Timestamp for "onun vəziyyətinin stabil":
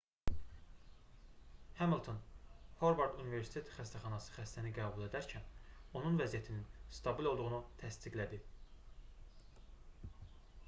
5.99-7.29